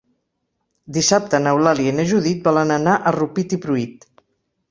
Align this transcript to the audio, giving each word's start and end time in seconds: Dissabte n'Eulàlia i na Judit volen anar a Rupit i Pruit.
Dissabte 0.95 1.39
n'Eulàlia 1.43 1.91
i 1.91 1.93
na 1.99 2.07
Judit 2.13 2.41
volen 2.49 2.75
anar 2.79 2.95
a 2.97 3.13
Rupit 3.19 3.57
i 3.59 3.63
Pruit. 3.67 4.09